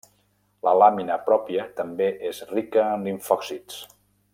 La 0.67 0.73
làmina 0.83 1.17
pròpia 1.27 1.67
també 1.81 2.09
és 2.33 2.43
rica 2.57 2.91
en 2.97 3.09
limfòcits. 3.11 3.83